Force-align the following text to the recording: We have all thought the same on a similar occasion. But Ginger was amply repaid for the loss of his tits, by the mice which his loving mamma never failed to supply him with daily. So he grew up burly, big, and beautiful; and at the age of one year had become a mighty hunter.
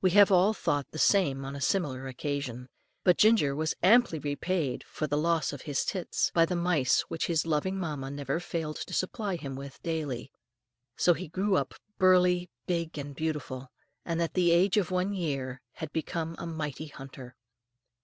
We 0.00 0.12
have 0.12 0.30
all 0.30 0.54
thought 0.54 0.92
the 0.92 0.96
same 0.96 1.44
on 1.44 1.56
a 1.56 1.60
similar 1.60 2.06
occasion. 2.06 2.68
But 3.02 3.18
Ginger 3.18 3.52
was 3.56 3.74
amply 3.82 4.20
repaid 4.20 4.84
for 4.84 5.08
the 5.08 5.18
loss 5.18 5.52
of 5.52 5.62
his 5.62 5.84
tits, 5.84 6.30
by 6.32 6.46
the 6.46 6.54
mice 6.54 7.00
which 7.08 7.26
his 7.26 7.46
loving 7.48 7.76
mamma 7.76 8.12
never 8.12 8.38
failed 8.38 8.76
to 8.76 8.94
supply 8.94 9.34
him 9.34 9.56
with 9.56 9.82
daily. 9.82 10.30
So 10.96 11.14
he 11.14 11.26
grew 11.26 11.56
up 11.56 11.74
burly, 11.98 12.48
big, 12.68 12.96
and 12.96 13.12
beautiful; 13.16 13.72
and 14.04 14.22
at 14.22 14.34
the 14.34 14.52
age 14.52 14.76
of 14.76 14.92
one 14.92 15.12
year 15.12 15.60
had 15.72 15.92
become 15.92 16.36
a 16.38 16.46
mighty 16.46 16.86
hunter. 16.86 17.34